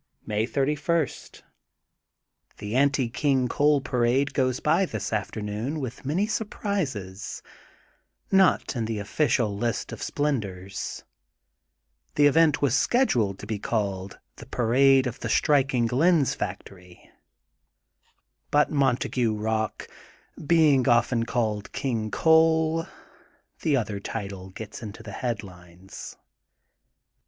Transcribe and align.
May 0.25 0.47
31:— 0.47 1.09
The 2.57 2.75
Anti 2.75 3.07
King 3.09 3.47
Coal 3.47 3.81
Parade 3.81 4.33
goes 4.33 4.59
by 4.59 4.83
this 4.87 5.13
afternoon 5.13 5.79
with 5.79 6.05
many 6.07 6.25
surprises, 6.25 7.43
not 8.31 8.75
in 8.75 8.85
the 8.85 8.97
official 8.97 9.55
list 9.55 9.91
of 9.91 10.01
splendors. 10.01 11.03
The 12.15 12.25
event 12.25 12.63
was 12.63 12.73
scheduled 12.75 13.37
to 13.37 13.45
be 13.45 13.59
called: 13.59 14.17
The 14.37 14.47
Parade 14.47 15.05
of 15.05 15.19
the 15.19 15.27
168 15.27 15.81
THE 15.83 15.87
GOLDEN 15.87 16.15
BOOK 16.23 16.23
OF 16.23 16.27
SPRINGFIELD 16.29 16.59
Striking 16.65 16.89
Lens 16.97 16.97
Factory 16.97 17.11
*' 17.75 18.49
but 18.49 18.71
Montague 18.71 19.39
Bock 19.39 19.87
being 20.47 20.89
often 20.89 21.27
called 21.27 21.71
King 21.73 22.09
Coal, 22.09 22.87
the 23.61 23.77
other 23.77 23.99
title 23.99 24.49
gets 24.49 24.81
into 24.81 25.03
the 25.03 25.11
headlines. 25.11 26.17